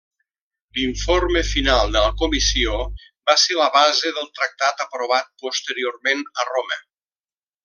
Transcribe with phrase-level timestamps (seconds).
[0.77, 2.79] L'informe final de la Comissió
[3.31, 6.81] va ser la base del Tractat aprovat posteriorment a Roma.